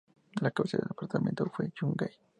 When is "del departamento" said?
0.81-1.45